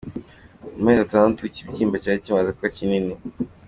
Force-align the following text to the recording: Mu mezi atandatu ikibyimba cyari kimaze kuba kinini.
Mu 0.75 0.81
mezi 0.85 0.99
atandatu 1.03 1.41
ikibyimba 1.43 2.01
cyari 2.03 2.23
kimaze 2.23 2.49
kuba 2.55 2.69
kinini. 2.75 3.13